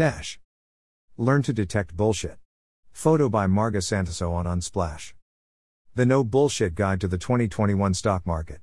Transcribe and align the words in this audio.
Dash. 0.00 0.40
Learn 1.18 1.42
to 1.42 1.52
detect 1.52 1.94
bullshit. 1.94 2.38
Photo 2.90 3.28
by 3.28 3.46
Marga 3.46 3.82
Santoso 3.82 4.32
on 4.32 4.46
Unsplash. 4.46 5.12
The 5.94 6.06
No 6.06 6.24
Bullshit 6.24 6.74
Guide 6.74 7.02
to 7.02 7.06
the 7.06 7.18
2021 7.18 7.92
Stock 7.92 8.26
Market. 8.26 8.60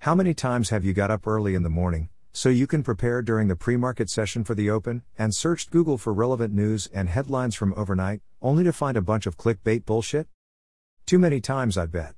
How 0.00 0.14
many 0.14 0.34
times 0.34 0.68
have 0.68 0.84
you 0.84 0.92
got 0.92 1.10
up 1.10 1.26
early 1.26 1.54
in 1.54 1.62
the 1.62 1.70
morning, 1.70 2.10
so 2.34 2.50
you 2.50 2.66
can 2.66 2.82
prepare 2.82 3.22
during 3.22 3.48
the 3.48 3.56
pre 3.56 3.78
market 3.78 4.10
session 4.10 4.44
for 4.44 4.54
the 4.54 4.68
open, 4.68 5.02
and 5.18 5.34
searched 5.34 5.70
Google 5.70 5.96
for 5.96 6.12
relevant 6.12 6.52
news 6.52 6.90
and 6.92 7.08
headlines 7.08 7.54
from 7.54 7.72
overnight, 7.74 8.20
only 8.42 8.62
to 8.62 8.72
find 8.74 8.98
a 8.98 9.00
bunch 9.00 9.24
of 9.24 9.38
clickbait 9.38 9.86
bullshit? 9.86 10.28
Too 11.06 11.18
many 11.18 11.40
times, 11.40 11.78
I 11.78 11.86
bet. 11.86 12.16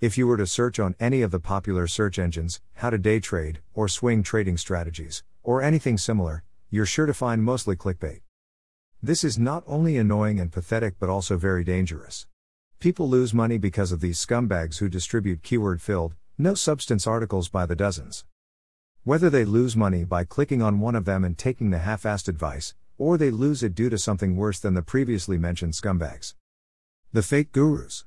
If 0.00 0.16
you 0.16 0.28
were 0.28 0.36
to 0.36 0.46
search 0.46 0.78
on 0.78 0.94
any 1.00 1.20
of 1.20 1.32
the 1.32 1.40
popular 1.40 1.88
search 1.88 2.16
engines, 2.16 2.60
how 2.74 2.90
to 2.90 2.98
day 2.98 3.18
trade, 3.18 3.58
or 3.74 3.88
swing 3.88 4.22
trading 4.22 4.56
strategies, 4.56 5.24
or 5.42 5.62
anything 5.62 5.98
similar, 5.98 6.44
you're 6.70 6.86
sure 6.86 7.06
to 7.06 7.14
find 7.14 7.42
mostly 7.42 7.76
clickbait. 7.76 8.20
This 9.02 9.22
is 9.22 9.38
not 9.38 9.62
only 9.66 9.96
annoying 9.96 10.40
and 10.40 10.50
pathetic 10.50 10.96
but 10.98 11.08
also 11.08 11.36
very 11.36 11.62
dangerous. 11.62 12.26
People 12.80 13.08
lose 13.08 13.32
money 13.32 13.56
because 13.56 13.92
of 13.92 14.00
these 14.00 14.18
scumbags 14.18 14.78
who 14.78 14.88
distribute 14.88 15.42
keyword 15.42 15.80
filled, 15.80 16.14
no 16.36 16.54
substance 16.54 17.06
articles 17.06 17.48
by 17.48 17.66
the 17.66 17.76
dozens. 17.76 18.24
Whether 19.04 19.30
they 19.30 19.44
lose 19.44 19.76
money 19.76 20.04
by 20.04 20.24
clicking 20.24 20.60
on 20.60 20.80
one 20.80 20.96
of 20.96 21.04
them 21.04 21.24
and 21.24 21.38
taking 21.38 21.70
the 21.70 21.78
half 21.78 22.02
assed 22.02 22.26
advice, 22.26 22.74
or 22.98 23.16
they 23.16 23.30
lose 23.30 23.62
it 23.62 23.74
due 23.74 23.88
to 23.90 23.98
something 23.98 24.36
worse 24.36 24.58
than 24.58 24.74
the 24.74 24.82
previously 24.82 25.38
mentioned 25.38 25.74
scumbags. 25.74 26.34
The 27.12 27.22
fake 27.22 27.52
gurus. 27.52 28.04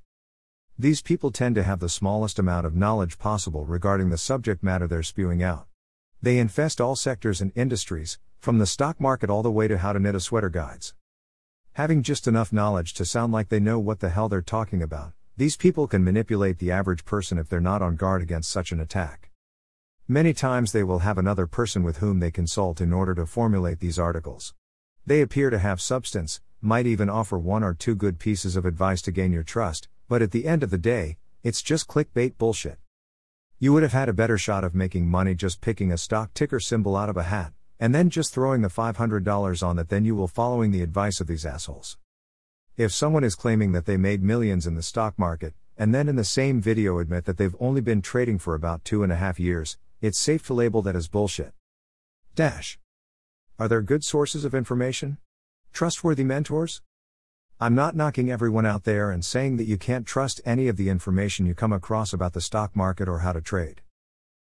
These 0.78 1.02
people 1.02 1.32
tend 1.32 1.56
to 1.56 1.64
have 1.64 1.80
the 1.80 1.90
smallest 1.90 2.38
amount 2.38 2.66
of 2.66 2.76
knowledge 2.76 3.18
possible 3.18 3.66
regarding 3.66 4.10
the 4.10 4.18
subject 4.18 4.62
matter 4.62 4.88
they're 4.88 5.04
spewing 5.04 5.42
out. 5.42 5.68
They 6.22 6.38
infest 6.38 6.82
all 6.82 6.96
sectors 6.96 7.40
and 7.40 7.52
industries, 7.56 8.20
from 8.40 8.58
the 8.58 8.66
stock 8.66 9.02
market 9.02 9.30
all 9.30 9.44
the 9.44 9.52
way 9.52 9.68
to 9.68 9.78
how 9.78 9.92
to 9.92 10.00
knit 10.00 10.16
a 10.16 10.20
sweater 10.20 10.50
guides. 10.50 10.94
Having 11.74 12.04
just 12.04 12.26
enough 12.26 12.54
knowledge 12.54 12.94
to 12.94 13.04
sound 13.04 13.34
like 13.34 13.50
they 13.50 13.60
know 13.60 13.78
what 13.78 14.00
the 14.00 14.10
hell 14.10 14.30
they're 14.30 14.42
talking 14.42 14.82
about, 14.82 15.12
these 15.36 15.58
people 15.58 15.88
can 15.88 16.06
manipulate 16.06 16.58
the 16.58 16.72
average 16.72 17.04
person 17.04 17.38
if 17.38 17.50
they're 17.50 17.60
not 17.60 17.82
on 17.82 17.98
guard 17.98 18.22
against 18.22 18.50
such 18.50 18.72
an 18.72 18.80
attack. 18.80 19.30
Many 20.08 20.34
times 20.34 20.72
they 20.72 20.84
will 20.84 21.00
have 21.00 21.18
another 21.18 21.48
person 21.48 21.84
with 21.84 21.98
whom 21.98 22.20
they 22.20 22.32
consult 22.32 22.80
in 22.80 22.94
order 22.94 23.14
to 23.16 23.26
formulate 23.26 23.82
these 23.82 24.00
articles. 24.00 24.54
They 25.06 25.20
appear 25.20 25.50
to 25.50 25.60
have 25.60 25.82
substance, 25.82 26.40
might 26.62 26.88
even 26.88 27.10
offer 27.10 27.38
one 27.38 27.64
or 27.64 27.74
two 27.74 27.96
good 27.96 28.20
pieces 28.20 28.56
of 28.56 28.66
advice 28.66 29.02
to 29.02 29.12
gain 29.12 29.34
your 29.34 29.44
trust, 29.44 29.90
but 30.08 30.22
at 30.22 30.32
the 30.32 30.46
end 30.48 30.64
of 30.64 30.70
the 30.70 30.78
day, 30.78 31.18
it's 31.44 31.62
just 31.62 31.88
clickbait 31.88 32.38
bullshit. 32.38 32.80
You 33.60 33.74
would 33.74 33.84
have 33.84 33.94
had 33.94 34.08
a 34.08 34.14
better 34.14 34.38
shot 34.38 34.64
of 34.64 34.74
making 34.74 35.10
money 35.10 35.36
just 35.36 35.60
picking 35.60 35.92
a 35.92 35.98
stock 35.98 36.34
ticker 36.34 36.62
symbol 36.62 36.96
out 36.96 37.10
of 37.10 37.18
a 37.18 37.24
hat 37.24 37.52
and 37.80 37.96
then 37.96 38.10
just 38.10 38.34
throwing 38.34 38.62
the 38.62 38.68
$500 38.68 39.64
on 39.66 39.76
that, 39.78 39.90
then 39.90 40.04
you 40.04 40.16
will 40.16 40.28
following 40.28 40.72
the 40.72 40.82
advice 40.82 41.22
of 41.22 41.28
these 41.28 41.46
assholes. 41.46 41.98
If 42.76 42.92
someone 42.92 43.24
is 43.24 43.36
claiming 43.36 43.72
that 43.72 43.86
they 43.86 43.98
made 43.98 44.22
millions 44.22 44.68
in 44.68 44.76
the 44.76 44.82
stock 44.82 45.18
market, 45.18 45.54
and 45.78 45.96
then 45.96 46.10
in 46.10 46.18
the 46.18 46.26
same 46.26 46.62
video 46.62 47.00
admit 47.00 47.26
that 47.26 47.38
they've 47.38 47.56
only 47.60 47.80
been 47.80 48.02
trading 48.02 48.38
for 48.38 48.54
about 48.54 48.84
two 48.84 49.02
and 49.02 49.12
a 49.12 49.16
half 49.16 49.40
years, 49.40 49.78
it's 50.02 50.18
safe 50.18 50.46
to 50.48 50.54
label 50.54 50.82
that 50.82 50.96
as 50.96 51.08
bullshit. 51.08 51.54
Dash. 52.36 52.78
Are 53.58 53.68
there 53.68 53.82
good 53.82 54.04
sources 54.04 54.44
of 54.44 54.54
information? 54.54 55.18
Trustworthy 55.72 56.24
mentors? 56.24 56.82
I'm 57.62 57.76
not 57.76 57.96
knocking 57.96 58.32
everyone 58.32 58.66
out 58.66 58.86
there 58.86 59.12
and 59.12 59.24
saying 59.24 59.58
that 59.58 59.66
you 59.66 59.78
can't 59.78 60.06
trust 60.06 60.40
any 60.46 60.70
of 60.70 60.78
the 60.78 60.90
information 60.90 61.46
you 61.46 61.54
come 61.54 61.74
across 61.74 62.14
about 62.14 62.34
the 62.34 62.42
stock 62.42 62.76
market 62.76 63.10
or 63.10 63.20
how 63.20 63.34
to 63.34 63.42
trade. 63.42 63.82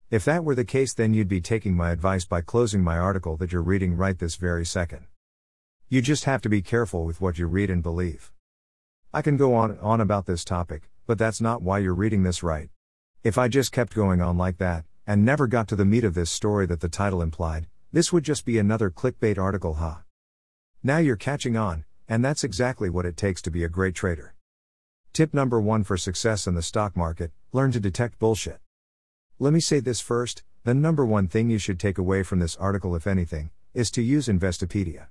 If 0.09 0.25
that 0.25 0.45
were 0.45 0.55
the 0.55 0.65
case, 0.65 0.95
then 0.95 1.15
you'd 1.15 1.27
be 1.27 1.41
taking 1.41 1.75
my 1.75 1.91
advice 1.91 2.25
by 2.25 2.41
closing 2.41 2.81
my 2.85 2.97
article 2.97 3.37
that 3.39 3.51
you're 3.51 3.61
reading 3.61 3.97
right 3.97 4.17
this 4.17 4.37
very 4.37 4.65
second. 4.65 5.07
You 5.89 6.01
just 6.01 6.27
have 6.27 6.41
to 6.43 6.49
be 6.49 6.63
careful 6.63 7.05
with 7.05 7.21
what 7.21 7.41
you 7.41 7.49
read 7.49 7.71
and 7.71 7.83
believe. 7.83 8.31
I 9.13 9.21
can 9.21 9.37
go 9.37 9.57
on 9.57 9.73
and 9.73 9.81
on 9.81 10.01
about 10.01 10.27
this 10.27 10.45
topic, 10.45 10.91
but 11.09 11.19
that's 11.19 11.41
not 11.41 11.61
why 11.61 11.81
you're 11.81 11.93
reading 11.93 12.23
this 12.23 12.45
right. 12.45 12.69
If 13.25 13.37
I 13.37 13.49
just 13.49 13.73
kept 13.73 13.97
going 13.97 14.21
on 14.21 14.39
like 14.39 14.59
that, 14.59 14.85
and 15.09 15.25
never 15.25 15.49
got 15.49 15.67
to 15.69 15.77
the 15.77 15.85
meat 15.85 16.05
of 16.05 16.15
this 16.15 16.31
story 16.31 16.67
that 16.67 16.79
the 16.79 16.89
title 16.89 17.21
implied, 17.21 17.67
this 17.93 18.13
would 18.13 18.23
just 18.23 18.45
be 18.45 18.59
another 18.59 18.91
clickbait 18.91 19.39
article, 19.39 19.75
huh? 19.75 19.97
Now 20.85 20.99
you're 20.99 21.17
catching 21.17 21.57
on, 21.57 21.85
and 22.09 22.25
that's 22.25 22.45
exactly 22.45 22.89
what 22.89 23.07
it 23.07 23.17
takes 23.17 23.43
to 23.43 23.51
be 23.51 23.65
a 23.65 23.69
great 23.69 23.97
trader. 23.97 24.37
Tip 25.13 25.35
number 25.35 25.61
one 25.61 25.83
for 25.83 25.97
success 25.97 26.47
in 26.47 26.55
the 26.55 26.63
stock 26.63 26.97
market 26.97 27.33
learn 27.53 27.73
to 27.73 27.81
detect 27.81 28.21
bullshit. 28.21 28.61
Let 29.39 29.53
me 29.53 29.61
say 29.61 29.81
this 29.81 30.01
first 30.01 30.45
the 30.65 30.73
number 30.73 31.05
one 31.05 31.29
thing 31.29 31.51
you 31.51 31.59
should 31.59 31.79
take 31.79 31.99
away 31.99 32.23
from 32.23 32.39
this 32.39 32.57
article, 32.57 32.97
if 32.97 33.07
anything, 33.07 33.51
is 33.75 33.91
to 33.91 34.03
use 34.03 34.29
Investopedia. 34.29 35.09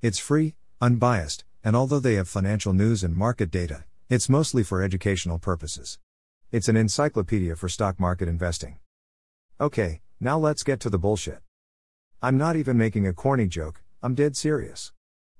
It's 0.00 0.20
free, 0.20 0.54
unbiased, 0.80 1.44
and 1.64 1.74
although 1.74 1.98
they 1.98 2.14
have 2.14 2.28
financial 2.28 2.72
news 2.72 3.02
and 3.02 3.16
market 3.16 3.50
data, 3.50 3.84
it's 4.08 4.28
mostly 4.28 4.62
for 4.62 4.80
educational 4.80 5.40
purposes. 5.40 5.98
It's 6.52 6.68
an 6.68 6.76
encyclopedia 6.76 7.56
for 7.56 7.68
stock 7.68 7.98
market 7.98 8.28
investing. 8.28 8.78
Okay, 9.60 10.02
now 10.20 10.38
let's 10.38 10.62
get 10.62 10.78
to 10.80 10.88
the 10.88 10.98
bullshit. 10.98 11.40
I'm 12.22 12.38
not 12.38 12.54
even 12.54 12.78
making 12.78 13.08
a 13.08 13.12
corny 13.12 13.48
joke, 13.48 13.82
I'm 14.04 14.14
dead 14.14 14.36
serious. 14.36 14.92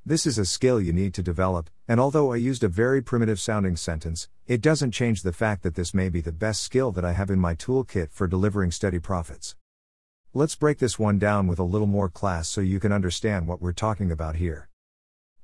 This 0.04 0.26
is 0.26 0.38
a 0.38 0.44
skill 0.44 0.80
you 0.80 0.92
need 0.92 1.14
to 1.14 1.22
develop, 1.22 1.70
and 1.86 2.00
although 2.00 2.32
I 2.32 2.36
used 2.36 2.64
a 2.64 2.68
very 2.68 3.02
primitive 3.02 3.38
sounding 3.38 3.76
sentence, 3.76 4.28
it 4.46 4.62
doesn't 4.62 4.92
change 4.92 5.22
the 5.22 5.32
fact 5.32 5.62
that 5.62 5.74
this 5.74 5.92
may 5.92 6.08
be 6.08 6.20
the 6.20 6.32
best 6.32 6.62
skill 6.62 6.92
that 6.92 7.04
I 7.04 7.12
have 7.12 7.30
in 7.30 7.38
my 7.38 7.54
toolkit 7.54 8.10
for 8.10 8.26
delivering 8.26 8.70
steady 8.70 8.98
profits. 8.98 9.54
Let's 10.32 10.56
break 10.56 10.78
this 10.78 10.98
one 10.98 11.18
down 11.18 11.46
with 11.46 11.58
a 11.58 11.64
little 11.64 11.86
more 11.86 12.08
class 12.08 12.48
so 12.48 12.60
you 12.60 12.80
can 12.80 12.90
understand 12.90 13.46
what 13.46 13.60
we're 13.60 13.72
talking 13.72 14.10
about 14.10 14.36
here. 14.36 14.68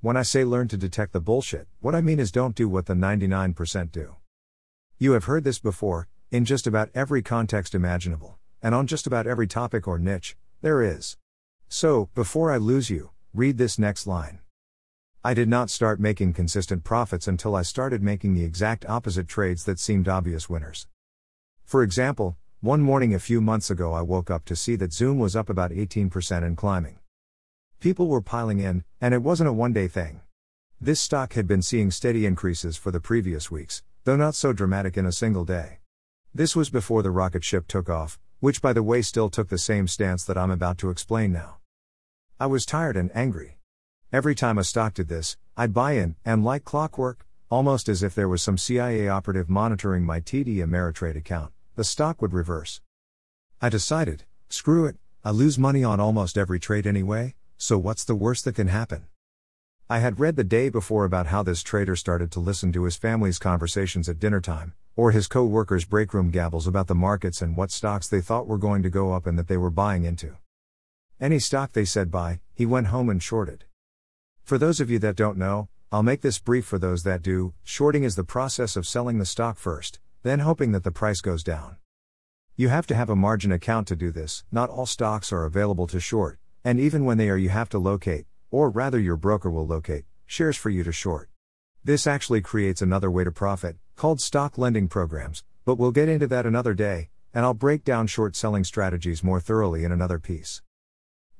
When 0.00 0.16
I 0.16 0.22
say 0.22 0.44
learn 0.44 0.68
to 0.68 0.76
detect 0.78 1.12
the 1.12 1.20
bullshit, 1.20 1.68
what 1.80 1.94
I 1.94 2.00
mean 2.00 2.18
is 2.18 2.32
don't 2.32 2.54
do 2.54 2.68
what 2.68 2.86
the 2.86 2.94
99% 2.94 3.92
do. 3.92 4.16
You 4.98 5.12
have 5.12 5.24
heard 5.24 5.44
this 5.44 5.58
before, 5.58 6.08
in 6.30 6.44
just 6.44 6.66
about 6.66 6.90
every 6.94 7.22
context 7.22 7.74
imaginable, 7.74 8.38
and 8.62 8.74
on 8.74 8.86
just 8.86 9.06
about 9.06 9.26
every 9.26 9.46
topic 9.46 9.86
or 9.86 9.98
niche, 9.98 10.36
there 10.62 10.82
is. 10.82 11.18
So, 11.68 12.08
before 12.14 12.50
I 12.50 12.56
lose 12.56 12.88
you, 12.88 13.10
read 13.34 13.58
this 13.58 13.78
next 13.78 14.06
line. 14.06 14.40
I 15.22 15.34
did 15.34 15.50
not 15.50 15.68
start 15.68 16.00
making 16.00 16.32
consistent 16.32 16.82
profits 16.82 17.28
until 17.28 17.54
I 17.54 17.60
started 17.60 18.02
making 18.02 18.32
the 18.32 18.42
exact 18.42 18.88
opposite 18.88 19.28
trades 19.28 19.66
that 19.66 19.78
seemed 19.78 20.08
obvious 20.08 20.48
winners. 20.48 20.86
For 21.62 21.82
example, 21.82 22.38
one 22.62 22.80
morning 22.80 23.12
a 23.12 23.18
few 23.18 23.42
months 23.42 23.70
ago 23.70 23.92
I 23.92 24.00
woke 24.00 24.30
up 24.30 24.46
to 24.46 24.56
see 24.56 24.76
that 24.76 24.94
Zoom 24.94 25.18
was 25.18 25.36
up 25.36 25.50
about 25.50 25.72
18% 25.72 26.42
and 26.42 26.56
climbing. 26.56 27.00
People 27.80 28.08
were 28.08 28.22
piling 28.22 28.60
in, 28.60 28.82
and 28.98 29.12
it 29.12 29.22
wasn't 29.22 29.50
a 29.50 29.52
one 29.52 29.74
day 29.74 29.88
thing. 29.88 30.22
This 30.80 31.02
stock 31.02 31.34
had 31.34 31.46
been 31.46 31.60
seeing 31.60 31.90
steady 31.90 32.24
increases 32.24 32.78
for 32.78 32.90
the 32.90 32.98
previous 32.98 33.50
weeks, 33.50 33.82
though 34.04 34.16
not 34.16 34.34
so 34.34 34.54
dramatic 34.54 34.96
in 34.96 35.04
a 35.04 35.12
single 35.12 35.44
day. 35.44 35.80
This 36.34 36.56
was 36.56 36.70
before 36.70 37.02
the 37.02 37.10
rocket 37.10 37.44
ship 37.44 37.68
took 37.68 37.90
off, 37.90 38.18
which 38.38 38.62
by 38.62 38.72
the 38.72 38.82
way 38.82 39.02
still 39.02 39.28
took 39.28 39.50
the 39.50 39.58
same 39.58 39.86
stance 39.86 40.24
that 40.24 40.38
I'm 40.38 40.50
about 40.50 40.78
to 40.78 40.88
explain 40.88 41.30
now. 41.30 41.58
I 42.38 42.46
was 42.46 42.64
tired 42.64 42.96
and 42.96 43.10
angry. 43.14 43.58
Every 44.12 44.34
time 44.34 44.58
a 44.58 44.64
stock 44.64 44.94
did 44.94 45.06
this, 45.06 45.36
I'd 45.56 45.72
buy 45.72 45.92
in, 45.92 46.16
and 46.24 46.44
like 46.44 46.64
clockwork, 46.64 47.24
almost 47.48 47.88
as 47.88 48.02
if 48.02 48.12
there 48.12 48.28
was 48.28 48.42
some 48.42 48.58
CIA 48.58 49.06
operative 49.06 49.48
monitoring 49.48 50.02
my 50.04 50.18
TD 50.20 50.56
Ameritrade 50.56 51.14
account, 51.14 51.52
the 51.76 51.84
stock 51.84 52.20
would 52.20 52.32
reverse. 52.32 52.80
I 53.62 53.68
decided, 53.68 54.24
screw 54.48 54.86
it, 54.86 54.96
I 55.24 55.30
lose 55.30 55.60
money 55.60 55.84
on 55.84 56.00
almost 56.00 56.36
every 56.36 56.58
trade 56.58 56.88
anyway, 56.88 57.36
so 57.56 57.78
what's 57.78 58.02
the 58.02 58.16
worst 58.16 58.44
that 58.46 58.56
can 58.56 58.66
happen? 58.66 59.06
I 59.88 60.00
had 60.00 60.18
read 60.18 60.34
the 60.34 60.42
day 60.42 60.70
before 60.70 61.04
about 61.04 61.28
how 61.28 61.44
this 61.44 61.62
trader 61.62 61.94
started 61.94 62.32
to 62.32 62.40
listen 62.40 62.72
to 62.72 62.84
his 62.84 62.96
family's 62.96 63.38
conversations 63.38 64.08
at 64.08 64.18
dinner 64.18 64.40
time, 64.40 64.74
or 64.96 65.12
his 65.12 65.28
co 65.28 65.44
workers' 65.44 65.84
breakroom 65.84 66.32
gabbles 66.32 66.66
about 66.66 66.88
the 66.88 66.96
markets 66.96 67.40
and 67.40 67.56
what 67.56 67.70
stocks 67.70 68.08
they 68.08 68.20
thought 68.20 68.48
were 68.48 68.58
going 68.58 68.82
to 68.82 68.90
go 68.90 69.12
up 69.12 69.28
and 69.28 69.38
that 69.38 69.46
they 69.46 69.56
were 69.56 69.70
buying 69.70 70.02
into. 70.02 70.36
Any 71.20 71.38
stock 71.38 71.74
they 71.74 71.84
said 71.84 72.10
buy, 72.10 72.40
he 72.52 72.66
went 72.66 72.88
home 72.88 73.08
and 73.08 73.22
shorted. 73.22 73.66
For 74.50 74.58
those 74.58 74.80
of 74.80 74.90
you 74.90 74.98
that 74.98 75.14
don't 75.14 75.38
know, 75.38 75.68
I'll 75.92 76.02
make 76.02 76.22
this 76.22 76.40
brief 76.40 76.64
for 76.64 76.76
those 76.76 77.04
that 77.04 77.22
do. 77.22 77.54
Shorting 77.62 78.02
is 78.02 78.16
the 78.16 78.24
process 78.24 78.74
of 78.74 78.84
selling 78.84 79.18
the 79.18 79.24
stock 79.24 79.56
first, 79.56 80.00
then 80.24 80.40
hoping 80.40 80.72
that 80.72 80.82
the 80.82 80.90
price 80.90 81.20
goes 81.20 81.44
down. 81.44 81.76
You 82.56 82.68
have 82.68 82.84
to 82.88 82.96
have 82.96 83.08
a 83.08 83.14
margin 83.14 83.52
account 83.52 83.86
to 83.86 83.94
do 83.94 84.10
this, 84.10 84.42
not 84.50 84.68
all 84.68 84.86
stocks 84.86 85.32
are 85.32 85.44
available 85.44 85.86
to 85.86 86.00
short, 86.00 86.40
and 86.64 86.80
even 86.80 87.04
when 87.04 87.16
they 87.16 87.30
are, 87.30 87.36
you 87.36 87.50
have 87.50 87.68
to 87.68 87.78
locate, 87.78 88.26
or 88.50 88.70
rather, 88.70 88.98
your 88.98 89.14
broker 89.14 89.48
will 89.48 89.68
locate, 89.68 90.04
shares 90.26 90.56
for 90.56 90.68
you 90.68 90.82
to 90.82 90.90
short. 90.90 91.30
This 91.84 92.08
actually 92.08 92.40
creates 92.40 92.82
another 92.82 93.08
way 93.08 93.22
to 93.22 93.30
profit, 93.30 93.76
called 93.94 94.20
stock 94.20 94.58
lending 94.58 94.88
programs, 94.88 95.44
but 95.64 95.76
we'll 95.76 95.92
get 95.92 96.08
into 96.08 96.26
that 96.26 96.44
another 96.44 96.74
day, 96.74 97.10
and 97.32 97.44
I'll 97.44 97.54
break 97.54 97.84
down 97.84 98.08
short 98.08 98.34
selling 98.34 98.64
strategies 98.64 99.22
more 99.22 99.38
thoroughly 99.38 99.84
in 99.84 99.92
another 99.92 100.18
piece. 100.18 100.60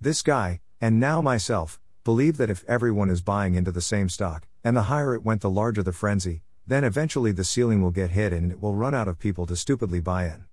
This 0.01 0.23
guy, 0.23 0.61
and 0.81 1.01
now 1.01 1.21
myself, 1.21 1.81
believe 2.11 2.39
that 2.39 2.51
if 2.51 2.65
everyone 2.67 3.09
is 3.09 3.21
buying 3.21 3.55
into 3.55 3.71
the 3.71 3.81
same 3.81 4.09
stock, 4.09 4.49
and 4.65 4.77
the 4.77 4.89
higher 4.91 5.15
it 5.15 5.23
went, 5.23 5.43
the 5.43 5.49
larger 5.49 5.81
the 5.81 5.93
frenzy, 5.93 6.43
then 6.67 6.83
eventually 6.83 7.31
the 7.31 7.45
ceiling 7.45 7.81
will 7.81 7.93
get 7.93 8.11
hit 8.11 8.33
and 8.33 8.51
it 8.51 8.61
will 8.61 8.75
run 8.75 8.97
out 8.97 9.07
of 9.07 9.17
people 9.17 9.47
to 9.47 9.55
stupidly 9.55 10.01
buy 10.01 10.25
in. 10.25 10.45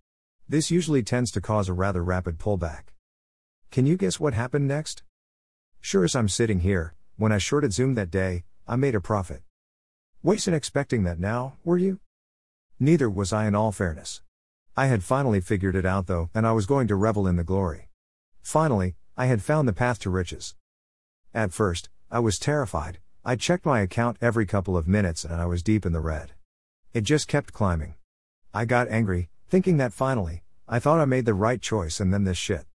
This 0.47 0.69
usually 0.69 1.01
tends 1.01 1.31
to 1.31 1.41
cause 1.41 1.67
a 1.67 1.73
rather 1.73 2.03
rapid 2.03 2.37
pullback. 2.37 2.93
Can 3.71 3.87
you 3.87 3.97
guess 3.97 4.19
what 4.19 4.35
happened 4.35 4.67
next? 4.67 5.01
Sure 5.81 6.03
as 6.03 6.15
I'm 6.15 6.29
sitting 6.29 6.59
here, 6.59 6.93
when 7.17 7.31
I 7.31 7.39
shorted 7.39 7.73
Zoom 7.73 7.95
that 7.95 8.11
day, 8.11 8.43
I 8.67 8.75
made 8.75 8.93
a 8.93 9.01
profit. 9.01 9.41
Wasn't 10.21 10.55
expecting 10.55 11.05
that 11.05 11.19
now, 11.19 11.55
were 11.63 11.79
you? 11.79 11.99
Neither 12.79 13.09
was 13.09 13.33
I 13.33 13.47
in 13.47 13.55
all 13.55 13.71
fairness. 13.71 14.21
I 14.75 14.85
had 14.85 15.01
finally 15.01 15.41
figured 15.41 15.75
it 15.75 15.87
out 15.87 16.05
though, 16.05 16.29
and 16.35 16.45
I 16.45 16.51
was 16.51 16.67
going 16.67 16.87
to 16.89 16.95
revel 16.95 17.25
in 17.25 17.35
the 17.35 17.43
glory. 17.43 17.89
Finally, 18.43 18.93
I 19.17 19.25
had 19.25 19.41
found 19.41 19.67
the 19.67 19.73
path 19.73 19.97
to 20.01 20.11
riches. 20.11 20.53
At 21.37 21.53
first, 21.53 21.89
I 22.09 22.17
was 22.17 22.39
terrified. 22.39 22.97
I 23.23 23.35
checked 23.35 23.63
my 23.63 23.81
account 23.81 24.17
every 24.21 24.47
couple 24.47 24.75
of 24.75 24.87
minutes 24.87 25.23
and 25.23 25.39
I 25.39 25.45
was 25.45 25.61
deep 25.61 25.85
in 25.85 25.91
the 25.91 25.99
red. 25.99 26.31
It 26.95 27.01
just 27.01 27.27
kept 27.27 27.53
climbing. 27.53 27.93
I 28.55 28.65
got 28.65 28.87
angry, 28.87 29.29
thinking 29.47 29.77
that 29.77 29.93
finally, 29.93 30.41
I 30.67 30.79
thought 30.79 30.99
I 30.99 31.05
made 31.05 31.27
the 31.27 31.35
right 31.35 31.61
choice 31.61 31.99
and 31.99 32.11
then 32.11 32.23
this 32.23 32.39
shit. 32.39 32.65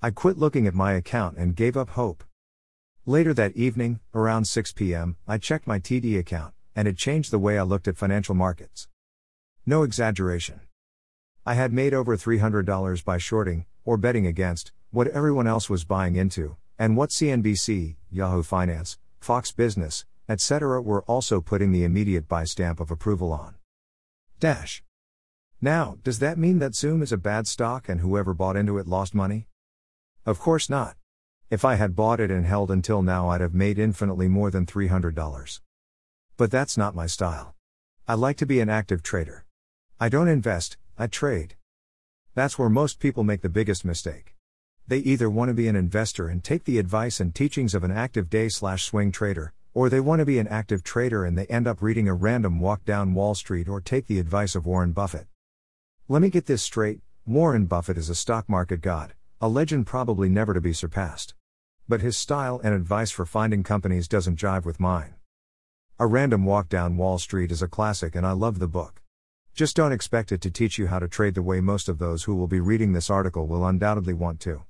I 0.00 0.08
quit 0.10 0.38
looking 0.38 0.66
at 0.66 0.72
my 0.72 0.92
account 0.94 1.36
and 1.36 1.54
gave 1.54 1.76
up 1.76 1.90
hope. 1.90 2.24
Later 3.04 3.34
that 3.34 3.58
evening, 3.58 4.00
around 4.14 4.46
6 4.46 4.72
p.m., 4.72 5.18
I 5.28 5.36
checked 5.36 5.66
my 5.66 5.78
TD 5.78 6.18
account, 6.18 6.54
and 6.74 6.88
it 6.88 6.96
changed 6.96 7.30
the 7.30 7.38
way 7.38 7.58
I 7.58 7.62
looked 7.62 7.88
at 7.88 7.98
financial 7.98 8.34
markets. 8.34 8.88
No 9.66 9.82
exaggeration. 9.82 10.62
I 11.44 11.52
had 11.52 11.74
made 11.74 11.92
over 11.92 12.16
$300 12.16 13.04
by 13.04 13.18
shorting, 13.18 13.66
or 13.84 13.98
betting 13.98 14.26
against, 14.26 14.72
what 14.92 15.08
everyone 15.08 15.46
else 15.46 15.68
was 15.68 15.84
buying 15.84 16.16
into, 16.16 16.56
and 16.78 16.96
what 16.96 17.10
CNBC, 17.10 17.96
Yahoo 18.10 18.42
Finance, 18.42 18.98
Fox 19.20 19.52
Business, 19.52 20.04
etc. 20.28 20.80
were 20.80 21.02
also 21.02 21.40
putting 21.40 21.72
the 21.72 21.84
immediate 21.84 22.28
buy 22.28 22.44
stamp 22.44 22.80
of 22.80 22.90
approval 22.90 23.32
on. 23.32 23.54
Dash. 24.40 24.82
Now, 25.60 25.98
does 26.02 26.18
that 26.18 26.38
mean 26.38 26.58
that 26.58 26.74
Zoom 26.74 27.02
is 27.02 27.12
a 27.12 27.16
bad 27.16 27.46
stock 27.46 27.88
and 27.88 28.00
whoever 28.00 28.34
bought 28.34 28.56
into 28.56 28.78
it 28.78 28.86
lost 28.86 29.14
money? 29.14 29.46
Of 30.26 30.40
course 30.40 30.68
not. 30.68 30.96
If 31.50 31.64
I 31.64 31.74
had 31.74 31.94
bought 31.94 32.18
it 32.18 32.30
and 32.30 32.46
held 32.46 32.70
until 32.70 33.02
now, 33.02 33.28
I'd 33.28 33.40
have 33.40 33.54
made 33.54 33.78
infinitely 33.78 34.26
more 34.26 34.50
than 34.50 34.66
$300. 34.66 35.60
But 36.36 36.50
that's 36.50 36.76
not 36.76 36.94
my 36.94 37.06
style. 37.06 37.54
I 38.08 38.14
like 38.14 38.36
to 38.38 38.46
be 38.46 38.60
an 38.60 38.68
active 38.68 39.02
trader. 39.02 39.44
I 40.00 40.08
don't 40.08 40.28
invest, 40.28 40.78
I 40.98 41.06
trade. 41.06 41.54
That's 42.34 42.58
where 42.58 42.68
most 42.68 42.98
people 42.98 43.22
make 43.22 43.42
the 43.42 43.48
biggest 43.48 43.84
mistake. 43.84 44.34
They 44.88 44.98
either 44.98 45.30
want 45.30 45.48
to 45.48 45.54
be 45.54 45.68
an 45.68 45.76
investor 45.76 46.28
and 46.28 46.42
take 46.42 46.64
the 46.64 46.78
advice 46.78 47.20
and 47.20 47.34
teachings 47.34 47.74
of 47.74 47.84
an 47.84 47.92
active 47.92 48.28
day 48.28 48.48
slash 48.48 48.84
swing 48.84 49.12
trader, 49.12 49.52
or 49.74 49.88
they 49.88 50.00
want 50.00 50.18
to 50.18 50.26
be 50.26 50.38
an 50.38 50.48
active 50.48 50.82
trader 50.82 51.24
and 51.24 51.38
they 51.38 51.46
end 51.46 51.66
up 51.66 51.80
reading 51.80 52.08
a 52.08 52.14
random 52.14 52.58
walk 52.58 52.84
down 52.84 53.14
Wall 53.14 53.34
Street 53.34 53.68
or 53.68 53.80
take 53.80 54.06
the 54.06 54.18
advice 54.18 54.54
of 54.54 54.66
Warren 54.66 54.92
Buffett. 54.92 55.26
Let 56.08 56.20
me 56.20 56.30
get 56.30 56.46
this 56.46 56.62
straight 56.62 57.00
Warren 57.24 57.66
Buffett 57.66 57.96
is 57.96 58.10
a 58.10 58.16
stock 58.16 58.48
market 58.48 58.80
god, 58.80 59.14
a 59.40 59.48
legend 59.48 59.86
probably 59.86 60.28
never 60.28 60.52
to 60.52 60.60
be 60.60 60.72
surpassed. 60.72 61.34
But 61.88 62.00
his 62.00 62.16
style 62.16 62.60
and 62.64 62.74
advice 62.74 63.12
for 63.12 63.24
finding 63.24 63.62
companies 63.62 64.08
doesn't 64.08 64.38
jive 64.38 64.64
with 64.64 64.80
mine. 64.80 65.14
A 66.00 66.06
Random 66.08 66.44
Walk 66.44 66.68
Down 66.68 66.96
Wall 66.96 67.18
Street 67.18 67.52
is 67.52 67.62
a 67.62 67.68
classic 67.68 68.16
and 68.16 68.26
I 68.26 68.32
love 68.32 68.58
the 68.58 68.66
book. 68.66 69.00
Just 69.54 69.76
don't 69.76 69.92
expect 69.92 70.32
it 70.32 70.40
to 70.40 70.50
teach 70.50 70.78
you 70.78 70.88
how 70.88 70.98
to 70.98 71.06
trade 71.06 71.34
the 71.34 71.42
way 71.42 71.60
most 71.60 71.88
of 71.88 71.98
those 71.98 72.24
who 72.24 72.34
will 72.34 72.48
be 72.48 72.58
reading 72.58 72.92
this 72.92 73.08
article 73.08 73.46
will 73.46 73.64
undoubtedly 73.64 74.14
want 74.14 74.40
to. 74.40 74.64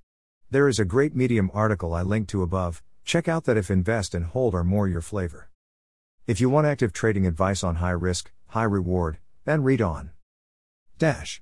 There 0.52 0.68
is 0.68 0.78
a 0.78 0.84
great 0.84 1.16
Medium 1.16 1.50
article 1.54 1.94
I 1.94 2.02
linked 2.02 2.28
to 2.32 2.42
above, 2.42 2.82
check 3.04 3.26
out 3.26 3.44
that 3.44 3.56
if 3.56 3.70
invest 3.70 4.14
and 4.14 4.26
hold 4.26 4.54
are 4.54 4.62
more 4.62 4.86
your 4.86 5.00
flavor. 5.00 5.48
If 6.26 6.42
you 6.42 6.50
want 6.50 6.66
active 6.66 6.92
trading 6.92 7.26
advice 7.26 7.64
on 7.64 7.76
high 7.76 7.92
risk, 7.92 8.30
high 8.48 8.64
reward, 8.64 9.16
then 9.46 9.62
read 9.62 9.80
on. 9.80 10.10
Dash. 10.98 11.40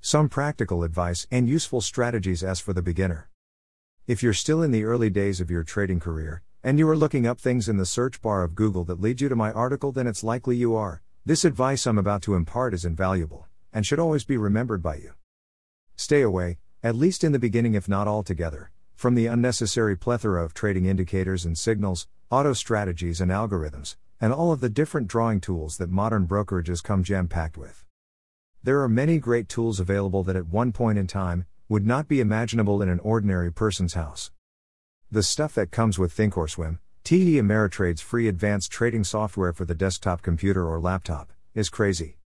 Some 0.00 0.28
practical 0.28 0.82
advice 0.82 1.28
and 1.30 1.48
useful 1.48 1.80
strategies 1.80 2.42
as 2.42 2.58
for 2.58 2.72
the 2.72 2.82
beginner. 2.82 3.30
If 4.08 4.20
you're 4.20 4.32
still 4.32 4.62
in 4.62 4.72
the 4.72 4.82
early 4.82 5.10
days 5.10 5.40
of 5.40 5.48
your 5.48 5.62
trading 5.62 6.00
career, 6.00 6.42
and 6.60 6.76
you 6.76 6.88
are 6.88 6.96
looking 6.96 7.28
up 7.28 7.38
things 7.38 7.68
in 7.68 7.76
the 7.76 7.86
search 7.86 8.20
bar 8.20 8.42
of 8.42 8.56
Google 8.56 8.82
that 8.86 9.00
lead 9.00 9.20
you 9.20 9.28
to 9.28 9.36
my 9.36 9.52
article, 9.52 9.92
then 9.92 10.08
it's 10.08 10.24
likely 10.24 10.56
you 10.56 10.74
are. 10.74 11.02
This 11.24 11.44
advice 11.44 11.86
I'm 11.86 11.98
about 11.98 12.22
to 12.22 12.34
impart 12.34 12.74
is 12.74 12.84
invaluable, 12.84 13.46
and 13.72 13.86
should 13.86 14.00
always 14.00 14.24
be 14.24 14.36
remembered 14.36 14.82
by 14.82 14.96
you. 14.96 15.12
Stay 15.94 16.22
away, 16.22 16.58
at 16.84 16.94
least 16.94 17.24
in 17.24 17.32
the 17.32 17.38
beginning, 17.38 17.72
if 17.72 17.88
not 17.88 18.06
altogether, 18.06 18.70
from 18.94 19.14
the 19.14 19.26
unnecessary 19.26 19.96
plethora 19.96 20.44
of 20.44 20.52
trading 20.52 20.84
indicators 20.84 21.46
and 21.46 21.56
signals, 21.56 22.06
auto 22.30 22.52
strategies 22.52 23.22
and 23.22 23.30
algorithms, 23.30 23.96
and 24.20 24.34
all 24.34 24.52
of 24.52 24.60
the 24.60 24.68
different 24.68 25.08
drawing 25.08 25.40
tools 25.40 25.78
that 25.78 25.88
modern 25.88 26.26
brokerages 26.26 26.82
come 26.82 27.02
jam 27.02 27.26
packed 27.26 27.56
with. 27.56 27.86
There 28.62 28.82
are 28.82 28.88
many 28.88 29.18
great 29.18 29.48
tools 29.48 29.80
available 29.80 30.22
that 30.24 30.36
at 30.36 30.48
one 30.48 30.72
point 30.72 30.98
in 30.98 31.06
time 31.06 31.46
would 31.70 31.86
not 31.86 32.06
be 32.06 32.20
imaginable 32.20 32.82
in 32.82 32.90
an 32.90 33.00
ordinary 33.00 33.50
person's 33.50 33.94
house. 33.94 34.30
The 35.10 35.22
stuff 35.22 35.54
that 35.54 35.70
comes 35.70 35.98
with 35.98 36.14
Thinkorswim, 36.14 36.80
TD 37.02 37.36
Ameritrade's 37.36 38.02
free 38.02 38.28
advanced 38.28 38.70
trading 38.70 39.04
software 39.04 39.54
for 39.54 39.64
the 39.64 39.74
desktop 39.74 40.20
computer 40.20 40.68
or 40.68 40.78
laptop, 40.80 41.32
is 41.54 41.70
crazy. 41.70 42.18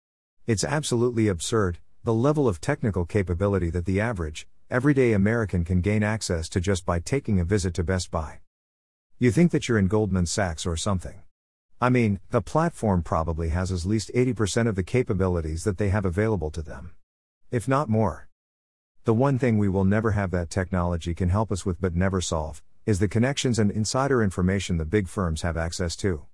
It's 0.47 0.65
absolutely 0.65 1.29
absurd, 1.29 1.79
the 2.01 2.13
level 2.13 2.47
of 2.47 2.61
technical 2.61 3.03
capability 3.03 3.69
that 3.69 3.83
the 3.83 3.99
average, 3.99 4.47
everyday 4.69 5.11
American 5.11 5.65
can 5.65 5.81
gain 5.81 6.01
access 6.01 6.47
to 6.47 6.61
just 6.61 6.85
by 6.85 6.97
taking 6.97 7.41
a 7.41 7.43
visit 7.43 7.73
to 7.73 7.83
Best 7.83 8.09
Buy. 8.09 8.39
You 9.17 9.31
think 9.31 9.51
that 9.51 9.67
you're 9.67 9.77
in 9.77 9.89
Goldman 9.89 10.25
Sachs 10.25 10.65
or 10.65 10.77
something. 10.77 11.23
I 11.81 11.89
mean, 11.89 12.21
the 12.29 12.41
platform 12.41 13.03
probably 13.03 13.49
has 13.49 13.69
at 13.69 13.83
least 13.83 14.11
80% 14.15 14.69
of 14.69 14.75
the 14.75 14.83
capabilities 14.83 15.65
that 15.65 15.77
they 15.77 15.89
have 15.89 16.05
available 16.05 16.49
to 16.51 16.61
them. 16.61 16.93
If 17.51 17.67
not 17.67 17.89
more. 17.89 18.29
The 19.03 19.13
one 19.13 19.37
thing 19.37 19.57
we 19.57 19.67
will 19.67 19.83
never 19.83 20.11
have 20.11 20.31
that 20.31 20.49
technology 20.49 21.13
can 21.13 21.27
help 21.27 21.51
us 21.51 21.65
with 21.65 21.81
but 21.81 21.95
never 21.95 22.21
solve 22.21 22.63
is 22.85 22.99
the 22.99 23.09
connections 23.09 23.59
and 23.59 23.71
insider 23.71 24.23
information 24.23 24.77
the 24.77 24.85
big 24.85 25.09
firms 25.09 25.41
have 25.41 25.57
access 25.57 25.97
to. 25.97 26.25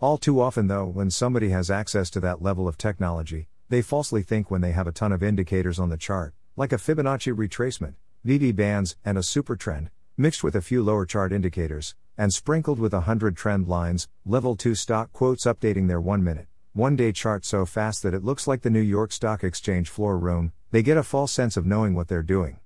All 0.00 0.18
too 0.18 0.40
often, 0.40 0.66
though, 0.66 0.86
when 0.86 1.12
somebody 1.12 1.50
has 1.50 1.70
access 1.70 2.10
to 2.10 2.20
that 2.20 2.42
level 2.42 2.66
of 2.66 2.76
technology, 2.76 3.46
they 3.70 3.80
falsely 3.82 4.20
think 4.20 4.50
when 4.50 4.60
they 4.60 4.72
have 4.72 4.88
a 4.88 4.92
ton 4.92 5.12
of 5.12 5.22
indicators 5.22 5.78
on 5.78 5.90
the 5.90 5.96
chart, 5.96 6.34
like 6.56 6.72
a 6.72 6.76
Fibonacci 6.76 7.32
retracement, 7.32 7.94
BB 8.26 8.56
bands, 8.56 8.96
and 9.04 9.16
a 9.16 9.22
super 9.22 9.54
trend, 9.54 9.90
mixed 10.16 10.42
with 10.42 10.56
a 10.56 10.60
few 10.60 10.82
lower 10.82 11.06
chart 11.06 11.32
indicators, 11.32 11.94
and 12.18 12.34
sprinkled 12.34 12.80
with 12.80 12.92
a 12.92 13.02
hundred 13.02 13.36
trend 13.36 13.68
lines, 13.68 14.08
level 14.26 14.56
2 14.56 14.74
stock 14.74 15.12
quotes 15.12 15.44
updating 15.44 15.86
their 15.86 16.00
1 16.00 16.22
minute, 16.24 16.48
1 16.72 16.96
day 16.96 17.12
chart 17.12 17.44
so 17.44 17.64
fast 17.64 18.02
that 18.02 18.12
it 18.12 18.24
looks 18.24 18.48
like 18.48 18.62
the 18.62 18.70
New 18.70 18.80
York 18.80 19.12
Stock 19.12 19.44
Exchange 19.44 19.88
floor 19.88 20.18
room, 20.18 20.52
they 20.72 20.82
get 20.82 20.96
a 20.96 21.04
false 21.04 21.32
sense 21.32 21.56
of 21.56 21.64
knowing 21.64 21.94
what 21.94 22.08
they're 22.08 22.24
doing. 22.24 22.58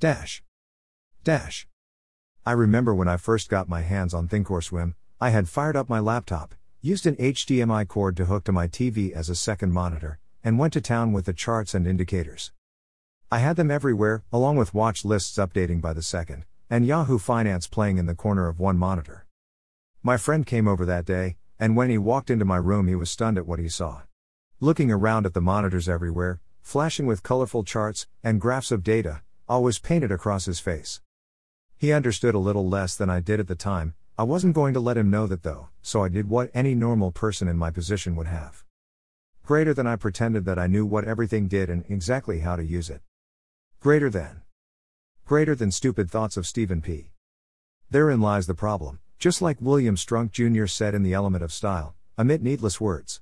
Dash. 0.00 0.42
Dash. 1.22 1.68
I 2.44 2.50
remember 2.50 2.92
when 2.92 3.08
I 3.08 3.16
first 3.16 3.48
got 3.48 3.68
my 3.68 3.82
hands 3.82 4.12
on 4.12 4.26
Thinkorswim, 4.26 4.94
I 5.20 5.30
had 5.30 5.48
fired 5.48 5.76
up 5.76 5.88
my 5.88 6.00
laptop, 6.00 6.52
Used 6.86 7.04
an 7.04 7.16
HDMI 7.16 7.88
cord 7.88 8.16
to 8.16 8.26
hook 8.26 8.44
to 8.44 8.52
my 8.52 8.68
TV 8.68 9.10
as 9.10 9.28
a 9.28 9.34
second 9.34 9.72
monitor, 9.72 10.20
and 10.44 10.56
went 10.56 10.72
to 10.74 10.80
town 10.80 11.12
with 11.12 11.24
the 11.24 11.32
charts 11.32 11.74
and 11.74 11.84
indicators. 11.84 12.52
I 13.28 13.40
had 13.40 13.56
them 13.56 13.72
everywhere, 13.72 14.22
along 14.32 14.54
with 14.54 14.72
watch 14.72 15.04
lists 15.04 15.36
updating 15.36 15.80
by 15.80 15.92
the 15.92 16.00
second, 16.00 16.44
and 16.70 16.86
Yahoo 16.86 17.18
Finance 17.18 17.66
playing 17.66 17.98
in 17.98 18.06
the 18.06 18.14
corner 18.14 18.46
of 18.46 18.60
one 18.60 18.78
monitor. 18.78 19.26
My 20.04 20.16
friend 20.16 20.46
came 20.46 20.68
over 20.68 20.86
that 20.86 21.04
day, 21.04 21.38
and 21.58 21.74
when 21.74 21.90
he 21.90 21.98
walked 21.98 22.30
into 22.30 22.44
my 22.44 22.58
room, 22.58 22.86
he 22.86 22.94
was 22.94 23.10
stunned 23.10 23.36
at 23.36 23.48
what 23.48 23.58
he 23.58 23.68
saw. 23.68 24.02
Looking 24.60 24.92
around 24.92 25.26
at 25.26 25.34
the 25.34 25.40
monitors 25.40 25.88
everywhere, 25.88 26.40
flashing 26.62 27.06
with 27.06 27.24
colorful 27.24 27.64
charts 27.64 28.06
and 28.22 28.40
graphs 28.40 28.70
of 28.70 28.84
data, 28.84 29.22
always 29.48 29.80
painted 29.80 30.12
across 30.12 30.44
his 30.44 30.60
face. 30.60 31.00
He 31.76 31.92
understood 31.92 32.36
a 32.36 32.38
little 32.38 32.68
less 32.68 32.94
than 32.94 33.10
I 33.10 33.18
did 33.18 33.40
at 33.40 33.48
the 33.48 33.56
time, 33.56 33.94
I 34.18 34.22
wasn't 34.22 34.54
going 34.54 34.72
to 34.72 34.80
let 34.80 34.96
him 34.96 35.10
know 35.10 35.26
that 35.26 35.42
though, 35.42 35.68
so 35.82 36.02
I 36.02 36.08
did 36.08 36.30
what 36.30 36.50
any 36.54 36.74
normal 36.74 37.12
person 37.12 37.48
in 37.48 37.58
my 37.58 37.70
position 37.70 38.16
would 38.16 38.26
have. 38.26 38.64
Greater 39.44 39.74
than 39.74 39.86
I 39.86 39.96
pretended 39.96 40.46
that 40.46 40.58
I 40.58 40.66
knew 40.66 40.86
what 40.86 41.04
everything 41.04 41.48
did 41.48 41.68
and 41.68 41.84
exactly 41.90 42.40
how 42.40 42.56
to 42.56 42.64
use 42.64 42.88
it. 42.88 43.02
Greater 43.78 44.08
than. 44.08 44.40
Greater 45.26 45.54
than 45.54 45.70
stupid 45.70 46.10
thoughts 46.10 46.38
of 46.38 46.46
Stephen 46.46 46.80
P. 46.80 47.12
Therein 47.90 48.22
lies 48.22 48.46
the 48.46 48.54
problem, 48.54 49.00
just 49.18 49.42
like 49.42 49.60
William 49.60 49.96
Strunk 49.96 50.30
Jr. 50.30 50.64
said 50.64 50.94
in 50.94 51.02
The 51.02 51.12
Element 51.12 51.44
of 51.44 51.52
Style, 51.52 51.94
omit 52.18 52.42
needless 52.42 52.80
words. 52.80 53.20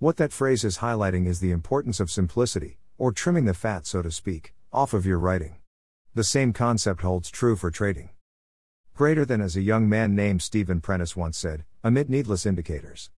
What 0.00 0.16
that 0.16 0.32
phrase 0.32 0.64
is 0.64 0.78
highlighting 0.78 1.28
is 1.28 1.38
the 1.38 1.52
importance 1.52 2.00
of 2.00 2.10
simplicity, 2.10 2.78
or 2.98 3.12
trimming 3.12 3.44
the 3.44 3.54
fat, 3.54 3.86
so 3.86 4.02
to 4.02 4.10
speak, 4.10 4.52
off 4.72 4.92
of 4.92 5.06
your 5.06 5.20
writing. 5.20 5.58
The 6.14 6.24
same 6.24 6.52
concept 6.52 7.02
holds 7.02 7.30
true 7.30 7.54
for 7.54 7.70
trading. 7.70 8.10
Greater 8.98 9.24
than 9.24 9.40
as 9.40 9.54
a 9.54 9.60
young 9.60 9.88
man 9.88 10.16
named 10.16 10.42
Stephen 10.42 10.80
Prentice 10.80 11.14
once 11.14 11.38
said, 11.38 11.64
omit 11.84 12.08
needless 12.08 12.44
indicators. 12.44 13.10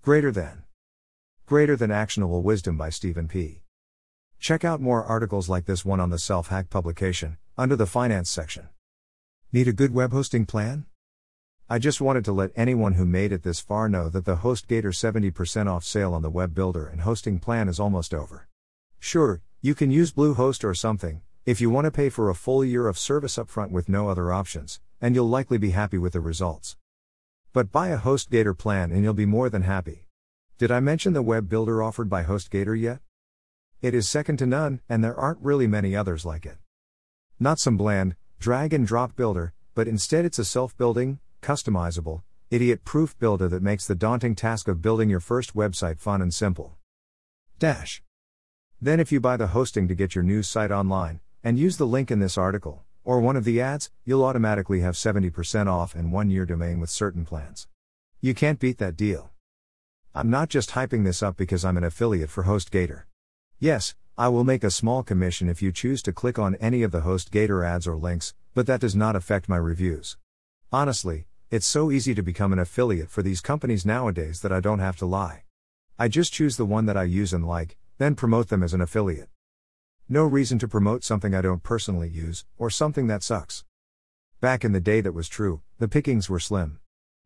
Greater 0.00 0.32
than. 0.32 0.62
Greater 1.44 1.76
than 1.76 1.90
actionable 1.90 2.40
wisdom 2.40 2.78
by 2.78 2.88
Stephen 2.88 3.28
P. 3.28 3.60
Check 4.38 4.64
out 4.64 4.80
more 4.80 5.04
articles 5.04 5.46
like 5.46 5.66
this 5.66 5.84
one 5.84 6.00
on 6.00 6.08
the 6.08 6.18
Self 6.18 6.48
Hack 6.48 6.70
publication, 6.70 7.36
under 7.58 7.76
the 7.76 7.84
finance 7.84 8.30
section. 8.30 8.70
Need 9.52 9.68
a 9.68 9.74
good 9.74 9.92
web 9.92 10.10
hosting 10.10 10.46
plan? 10.46 10.86
I 11.68 11.78
just 11.80 12.00
wanted 12.00 12.24
to 12.24 12.32
let 12.32 12.50
anyone 12.56 12.94
who 12.94 13.04
made 13.04 13.30
it 13.30 13.42
this 13.42 13.60
far 13.60 13.90
know 13.90 14.08
that 14.08 14.24
the 14.24 14.36
HostGator 14.36 14.84
70% 14.84 15.70
off 15.70 15.84
sale 15.84 16.14
on 16.14 16.22
the 16.22 16.30
web 16.30 16.54
builder 16.54 16.86
and 16.86 17.02
hosting 17.02 17.40
plan 17.40 17.68
is 17.68 17.78
almost 17.78 18.14
over. 18.14 18.48
Sure, 18.98 19.42
you 19.60 19.74
can 19.74 19.90
use 19.90 20.14
Bluehost 20.14 20.64
or 20.64 20.72
something, 20.72 21.20
if 21.44 21.60
you 21.60 21.68
want 21.68 21.84
to 21.84 21.90
pay 21.90 22.08
for 22.08 22.30
a 22.30 22.34
full 22.34 22.64
year 22.64 22.88
of 22.88 22.98
service 22.98 23.36
upfront 23.36 23.70
with 23.70 23.86
no 23.86 24.08
other 24.08 24.32
options, 24.32 24.80
and 25.00 25.14
you'll 25.14 25.28
likely 25.28 25.58
be 25.58 25.70
happy 25.70 25.98
with 25.98 26.12
the 26.12 26.20
results. 26.20 26.76
But 27.52 27.72
buy 27.72 27.88
a 27.88 27.98
HostGator 27.98 28.56
plan 28.56 28.90
and 28.92 29.02
you'll 29.02 29.14
be 29.14 29.26
more 29.26 29.48
than 29.48 29.62
happy. 29.62 30.06
Did 30.58 30.70
I 30.70 30.80
mention 30.80 31.12
the 31.12 31.22
web 31.22 31.48
builder 31.48 31.82
offered 31.82 32.08
by 32.08 32.24
HostGator 32.24 32.78
yet? 32.80 33.00
It 33.82 33.94
is 33.94 34.08
second 34.08 34.38
to 34.38 34.46
none, 34.46 34.80
and 34.88 35.04
there 35.04 35.14
aren't 35.14 35.42
really 35.42 35.66
many 35.66 35.94
others 35.94 36.24
like 36.24 36.46
it. 36.46 36.56
Not 37.38 37.58
some 37.58 37.76
bland, 37.76 38.16
drag 38.38 38.72
and 38.72 38.86
drop 38.86 39.14
builder, 39.14 39.52
but 39.74 39.86
instead 39.86 40.24
it's 40.24 40.38
a 40.38 40.44
self 40.46 40.74
building, 40.78 41.20
customizable, 41.42 42.22
idiot 42.50 42.84
proof 42.84 43.18
builder 43.18 43.48
that 43.48 43.62
makes 43.62 43.86
the 43.86 43.94
daunting 43.94 44.34
task 44.34 44.66
of 44.66 44.80
building 44.80 45.10
your 45.10 45.20
first 45.20 45.54
website 45.54 45.98
fun 45.98 46.22
and 46.22 46.32
simple. 46.32 46.78
Dash. 47.58 48.02
Then, 48.80 48.98
if 48.98 49.12
you 49.12 49.20
buy 49.20 49.36
the 49.36 49.48
hosting 49.48 49.88
to 49.88 49.94
get 49.94 50.14
your 50.14 50.24
news 50.24 50.48
site 50.48 50.70
online, 50.70 51.20
and 51.44 51.58
use 51.58 51.76
the 51.76 51.86
link 51.86 52.10
in 52.10 52.18
this 52.18 52.38
article, 52.38 52.85
or 53.06 53.20
one 53.20 53.36
of 53.36 53.44
the 53.44 53.60
ads, 53.60 53.92
you'll 54.04 54.24
automatically 54.24 54.80
have 54.80 54.96
70% 54.96 55.68
off 55.68 55.94
and 55.94 56.10
one 56.10 56.28
year 56.28 56.44
domain 56.44 56.80
with 56.80 56.90
certain 56.90 57.24
plans. 57.24 57.68
You 58.20 58.34
can't 58.34 58.58
beat 58.58 58.78
that 58.78 58.96
deal. 58.96 59.30
I'm 60.12 60.28
not 60.28 60.48
just 60.48 60.70
hyping 60.70 61.04
this 61.04 61.22
up 61.22 61.36
because 61.36 61.64
I'm 61.64 61.76
an 61.76 61.84
affiliate 61.84 62.30
for 62.30 62.44
HostGator. 62.44 63.04
Yes, 63.60 63.94
I 64.18 64.26
will 64.26 64.42
make 64.42 64.64
a 64.64 64.72
small 64.72 65.04
commission 65.04 65.48
if 65.48 65.62
you 65.62 65.70
choose 65.70 66.02
to 66.02 66.12
click 66.12 66.36
on 66.36 66.56
any 66.56 66.82
of 66.82 66.90
the 66.90 67.02
HostGator 67.02 67.64
ads 67.64 67.86
or 67.86 67.94
links, 67.94 68.34
but 68.54 68.66
that 68.66 68.80
does 68.80 68.96
not 68.96 69.14
affect 69.14 69.48
my 69.48 69.56
reviews. 69.56 70.16
Honestly, 70.72 71.28
it's 71.48 71.66
so 71.66 71.92
easy 71.92 72.12
to 72.12 72.24
become 72.24 72.52
an 72.52 72.58
affiliate 72.58 73.08
for 73.08 73.22
these 73.22 73.40
companies 73.40 73.86
nowadays 73.86 74.40
that 74.40 74.50
I 74.50 74.58
don't 74.58 74.80
have 74.80 74.96
to 74.96 75.06
lie. 75.06 75.44
I 75.96 76.08
just 76.08 76.32
choose 76.32 76.56
the 76.56 76.64
one 76.64 76.86
that 76.86 76.96
I 76.96 77.04
use 77.04 77.32
and 77.32 77.46
like, 77.46 77.76
then 77.98 78.16
promote 78.16 78.48
them 78.48 78.64
as 78.64 78.74
an 78.74 78.80
affiliate. 78.80 79.28
No 80.08 80.24
reason 80.24 80.60
to 80.60 80.68
promote 80.68 81.02
something 81.02 81.34
I 81.34 81.40
don't 81.40 81.64
personally 81.64 82.08
use, 82.08 82.44
or 82.58 82.70
something 82.70 83.08
that 83.08 83.24
sucks. 83.24 83.64
Back 84.40 84.64
in 84.64 84.70
the 84.70 84.78
day, 84.78 85.00
that 85.00 85.14
was 85.14 85.28
true, 85.28 85.62
the 85.80 85.88
pickings 85.88 86.30
were 86.30 86.38
slim. 86.38 86.78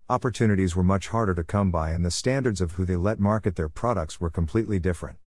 Opportunities 0.09 0.75
were 0.75 0.83
much 0.83 1.09
harder 1.09 1.35
to 1.35 1.45
come 1.45 1.71
by, 1.71 1.91
and 1.91 2.07
the 2.07 2.11
standards 2.11 2.63
of 2.63 2.73
who 2.73 2.87
they 2.87 2.97
let 2.97 3.21
market 3.21 3.55
their 3.55 3.69
products 3.69 4.19
were 4.19 4.31
completely 4.31 4.79
different. 4.79 5.19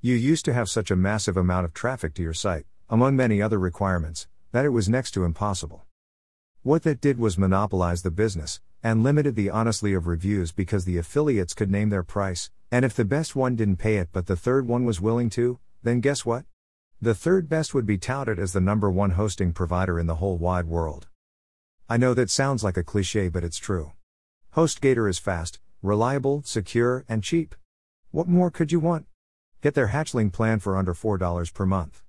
You 0.00 0.14
used 0.14 0.44
to 0.44 0.52
have 0.52 0.70
such 0.70 0.88
a 0.88 0.96
massive 0.96 1.36
amount 1.36 1.64
of 1.64 1.74
traffic 1.74 2.14
to 2.14 2.22
your 2.22 2.32
site, 2.32 2.66
among 2.88 3.16
many 3.16 3.42
other 3.42 3.58
requirements, 3.58 4.28
that 4.52 4.64
it 4.64 4.68
was 4.68 4.88
next 4.88 5.10
to 5.12 5.24
impossible. 5.24 5.86
What 6.62 6.84
that 6.84 7.00
did 7.00 7.18
was 7.18 7.36
monopolize 7.36 8.02
the 8.02 8.12
business, 8.12 8.60
and 8.84 9.02
limited 9.02 9.34
the 9.34 9.50
honesty 9.50 9.94
of 9.94 10.06
reviews 10.06 10.52
because 10.52 10.84
the 10.84 10.96
affiliates 10.96 11.54
could 11.54 11.72
name 11.72 11.88
their 11.88 12.04
price, 12.04 12.52
and 12.70 12.84
if 12.84 12.94
the 12.94 13.04
best 13.04 13.34
one 13.34 13.56
didn't 13.56 13.78
pay 13.78 13.96
it 13.96 14.10
but 14.12 14.26
the 14.26 14.36
third 14.36 14.68
one 14.68 14.84
was 14.84 15.00
willing 15.00 15.28
to, 15.30 15.58
then 15.82 15.98
guess 15.98 16.24
what? 16.24 16.44
The 17.02 17.14
third 17.14 17.48
best 17.48 17.72
would 17.72 17.86
be 17.86 17.96
touted 17.96 18.38
as 18.38 18.52
the 18.52 18.60
number 18.60 18.90
one 18.90 19.12
hosting 19.12 19.54
provider 19.54 19.98
in 19.98 20.06
the 20.06 20.16
whole 20.16 20.36
wide 20.36 20.66
world. 20.66 21.08
I 21.88 21.96
know 21.96 22.12
that 22.12 22.28
sounds 22.28 22.62
like 22.62 22.76
a 22.76 22.84
cliche, 22.84 23.30
but 23.30 23.42
it's 23.42 23.56
true. 23.56 23.92
HostGator 24.54 25.08
is 25.08 25.18
fast, 25.18 25.60
reliable, 25.82 26.42
secure, 26.44 27.06
and 27.08 27.22
cheap. 27.22 27.54
What 28.10 28.28
more 28.28 28.50
could 28.50 28.70
you 28.70 28.80
want? 28.80 29.06
Get 29.62 29.72
their 29.72 29.88
hatchling 29.88 30.30
plan 30.30 30.58
for 30.58 30.76
under 30.76 30.92
$4 30.92 31.54
per 31.54 31.64
month. 31.64 32.02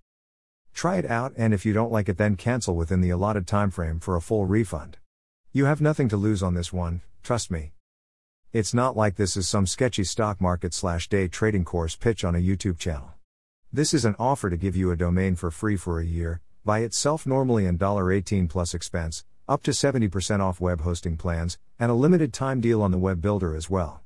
Try 0.74 0.98
it 0.98 1.10
out 1.10 1.32
and 1.38 1.54
if 1.54 1.66
you 1.66 1.72
don't 1.72 1.92
like 1.92 2.10
it 2.10 2.18
then 2.18 2.36
cancel 2.36 2.76
within 2.76 3.00
the 3.00 3.12
allotted 3.12 3.48
time 3.48 3.72
frame 3.72 4.02
for 4.02 4.18
a 4.18 4.22
full 4.22 4.46
refund. 4.46 4.98
You 5.54 5.66
have 5.66 5.80
nothing 5.80 6.10
to 6.10 6.18
lose 6.18 6.44
on 6.44 6.54
this 6.54 6.74
one, 6.74 7.00
trust 7.24 7.50
me. 7.50 7.72
It's 8.52 8.74
not 8.74 8.98
like 8.98 9.16
this 9.16 9.38
is 9.38 9.48
some 9.48 9.68
sketchy 9.68 10.04
stock 10.04 10.42
market 10.42 10.74
slash 10.74 11.08
day 11.08 11.30
trading 11.30 11.64
course 11.64 11.96
pitch 11.96 12.26
on 12.26 12.36
a 12.36 12.40
YouTube 12.40 12.78
channel. 12.78 13.14
This 13.74 13.94
is 13.94 14.04
an 14.04 14.18
offer 14.20 14.50
to 14.50 14.58
give 14.58 14.76
you 14.76 14.92
a 14.92 14.98
domain 14.98 15.38
for 15.38 15.50
free 15.50 15.78
for 15.78 16.02
a 16.02 16.06
year, 16.06 16.42
by 16.66 16.80
itself 16.80 17.26
normally 17.26 17.66
in 17.66 17.78
$18 17.78 18.50
plus 18.50 18.74
expense, 18.74 19.24
up 19.48 19.64
to 19.64 19.72
70% 19.72 20.42
off 20.42 20.60
web 20.60 20.82
hosting 20.82 21.16
plans, 21.16 21.58
and 21.80 21.90
a 21.90 21.94
limited 21.94 22.34
time 22.34 22.60
deal 22.60 22.82
on 22.82 22.92
the 22.92 22.98
web 22.98 23.22
builder 23.22 23.56
as 23.56 23.70
well. 23.70 24.02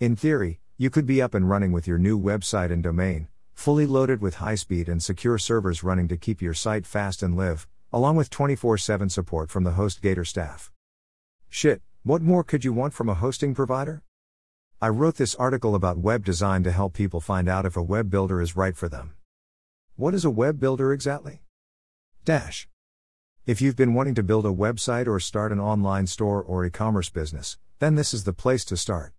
In 0.00 0.16
theory, 0.16 0.60
you 0.78 0.88
could 0.88 1.04
be 1.04 1.20
up 1.20 1.34
and 1.34 1.50
running 1.50 1.70
with 1.70 1.86
your 1.86 1.98
new 1.98 2.18
website 2.18 2.72
and 2.72 2.82
domain, 2.82 3.28
fully 3.52 3.84
loaded 3.84 4.22
with 4.22 4.36
high 4.36 4.54
speed 4.54 4.88
and 4.88 5.02
secure 5.02 5.36
servers 5.36 5.84
running 5.84 6.08
to 6.08 6.16
keep 6.16 6.40
your 6.40 6.54
site 6.54 6.86
fast 6.86 7.22
and 7.22 7.36
live, 7.36 7.68
along 7.92 8.16
with 8.16 8.30
24 8.30 8.78
7 8.78 9.10
support 9.10 9.50
from 9.50 9.64
the 9.64 9.72
HostGator 9.72 10.26
staff. 10.26 10.72
Shit, 11.50 11.82
what 12.04 12.22
more 12.22 12.42
could 12.42 12.64
you 12.64 12.72
want 12.72 12.94
from 12.94 13.10
a 13.10 13.14
hosting 13.14 13.54
provider? 13.54 14.02
I 14.80 14.90
wrote 14.90 15.16
this 15.16 15.34
article 15.34 15.74
about 15.74 15.98
web 15.98 16.24
design 16.24 16.62
to 16.62 16.70
help 16.70 16.92
people 16.92 17.20
find 17.20 17.48
out 17.48 17.66
if 17.66 17.76
a 17.76 17.82
web 17.82 18.10
builder 18.10 18.40
is 18.40 18.54
right 18.54 18.76
for 18.76 18.88
them. 18.88 19.14
What 19.96 20.14
is 20.14 20.24
a 20.24 20.30
web 20.30 20.60
builder 20.60 20.92
exactly? 20.92 21.42
Dash. 22.24 22.68
If 23.44 23.60
you've 23.60 23.74
been 23.74 23.92
wanting 23.92 24.14
to 24.14 24.22
build 24.22 24.46
a 24.46 24.50
website 24.50 25.08
or 25.08 25.18
start 25.18 25.50
an 25.50 25.58
online 25.58 26.06
store 26.06 26.40
or 26.40 26.64
e 26.64 26.70
commerce 26.70 27.10
business, 27.10 27.58
then 27.80 27.96
this 27.96 28.14
is 28.14 28.22
the 28.22 28.32
place 28.32 28.64
to 28.66 28.76
start. 28.76 29.14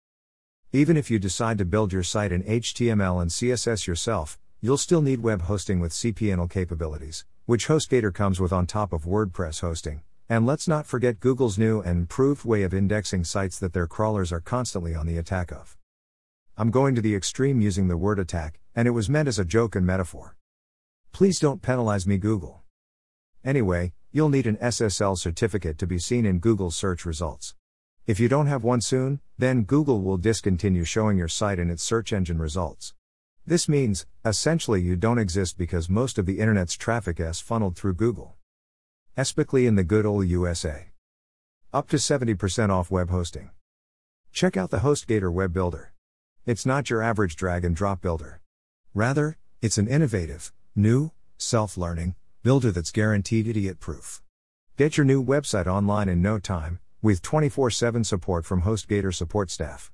Even 0.72 0.96
if 0.96 1.12
you 1.12 1.20
decide 1.20 1.58
to 1.58 1.66
build 1.66 1.92
your 1.92 2.04
site 2.04 2.32
in 2.32 2.44
HTML 2.44 3.22
and 3.22 3.30
CSS 3.30 3.86
yourself, 3.86 4.40
you'll 4.62 4.78
still 4.78 5.02
need 5.02 5.22
web 5.22 5.42
hosting 5.42 5.82
with 5.82 5.92
cPanel 5.92 6.50
capabilities, 6.50 7.26
which 7.48 7.68
HostGator 7.68 8.14
comes 8.14 8.40
with 8.40 8.54
on 8.54 8.66
top 8.66 8.94
of 8.94 9.04
WordPress 9.04 9.60
hosting. 9.60 10.04
And 10.32 10.46
let's 10.46 10.68
not 10.68 10.86
forget 10.86 11.20
Google's 11.20 11.58
new 11.58 11.82
and 11.82 12.02
improved 12.02 12.46
way 12.46 12.62
of 12.62 12.72
indexing 12.72 13.24
sites 13.24 13.58
that 13.58 13.74
their 13.74 13.88
crawlers 13.88 14.32
are 14.32 14.40
constantly 14.40 14.94
on 14.94 15.08
the 15.08 15.18
attack 15.18 15.52
of. 15.52 15.76
I'm 16.56 16.70
going 16.70 16.94
to 16.94 17.02
the 17.02 17.16
extreme 17.16 17.62
using 17.62 17.88
the 17.88 17.98
word 17.98 18.20
attack, 18.20 18.60
and 18.76 18.88
it 18.88 18.92
was 18.92 19.10
meant 19.10 19.28
as 19.28 19.40
a 19.40 19.44
joke 19.44 19.76
and 19.76 19.88
metaphor. 19.88 20.38
Please 21.12 21.40
don't 21.40 21.64
penalize 21.64 22.06
me, 22.06 22.20
Google. 22.20 22.62
Anyway, 23.44 23.94
you'll 24.12 24.30
need 24.30 24.46
an 24.46 24.58
SSL 24.58 25.18
certificate 25.18 25.80
to 25.80 25.88
be 25.88 25.98
seen 25.98 26.28
in 26.28 26.38
Google's 26.38 26.76
search 26.76 27.06
results. 27.06 27.56
If 28.06 28.20
you 28.20 28.30
don't 28.30 28.46
have 28.46 28.64
one 28.64 28.82
soon, 28.82 29.22
then 29.40 29.64
Google 29.64 30.00
will 30.02 30.18
discontinue 30.18 30.84
showing 30.84 31.18
your 31.18 31.28
site 31.28 31.58
in 31.58 31.72
its 31.72 31.82
search 31.82 32.14
engine 32.14 32.38
results. 32.38 32.94
This 33.48 33.68
means, 33.68 34.06
essentially, 34.24 34.80
you 34.80 34.96
don't 34.96 35.18
exist 35.18 35.58
because 35.58 35.90
most 35.90 36.20
of 36.20 36.28
the 36.28 36.38
internet's 36.40 36.78
traffic 36.78 37.20
is 37.20 37.40
funneled 37.40 37.76
through 37.76 37.96
Google. 37.96 38.36
Especially 39.20 39.68
in 39.68 39.76
the 39.76 39.84
good 39.84 40.06
old 40.06 40.30
USA. 40.30 40.92
Up 41.74 41.90
to 41.90 41.98
70% 41.98 42.70
off 42.70 42.90
web 42.90 43.10
hosting. 43.10 43.50
Check 44.32 44.56
out 44.56 44.70
the 44.70 44.78
HostGator 44.78 45.30
web 45.30 45.52
builder. 45.52 45.92
It's 46.46 46.66
not 46.66 46.90
your 46.90 47.02
average 47.02 47.36
drag 47.36 47.66
and 47.66 47.76
drop 47.76 48.00
builder. 48.00 48.40
Rather, 48.94 49.36
it's 49.62 49.78
an 49.78 49.90
innovative, 49.90 50.54
new, 50.74 51.12
self 51.38 51.76
learning 51.76 52.16
builder 52.44 52.72
that's 52.72 52.94
guaranteed 52.94 53.46
idiot 53.46 53.82
proof. 53.82 54.22
Get 54.78 54.96
your 54.96 55.06
new 55.06 55.22
website 55.22 55.68
online 55.68 56.08
in 56.08 56.22
no 56.22 56.40
time 56.40 56.80
with 57.02 57.22
24 57.22 57.72
7 57.72 58.06
support 58.06 58.46
from 58.46 58.62
HostGator 58.62 59.14
support 59.14 59.52
staff. 59.52 59.92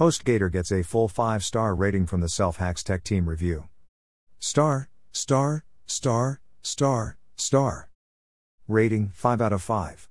HostGator 0.00 0.50
gets 0.50 0.72
a 0.72 0.82
full 0.82 1.06
5 1.06 1.44
star 1.44 1.76
rating 1.76 2.06
from 2.06 2.20
the 2.20 2.28
Self 2.28 2.56
Hacks 2.56 2.82
Tech 2.82 3.04
Team 3.04 3.28
Review. 3.28 3.68
Star, 4.40 4.88
star, 5.12 5.64
star, 5.86 6.40
star, 6.60 7.18
star. 7.36 7.91
Rating 8.72 9.10
5 9.14 9.42
out 9.42 9.52
of 9.52 9.62
5. 9.62 10.08